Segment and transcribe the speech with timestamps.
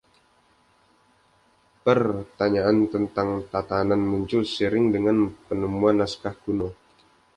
[1.85, 6.69] Pertanyaan tentang tatanan muncul seiring dengan penemuan naskah kuno.